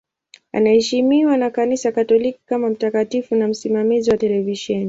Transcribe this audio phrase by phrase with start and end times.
[0.51, 4.79] Anaheshimiwa na Kanisa Katoliki kama mtakatifu na msimamizi wa televisheni.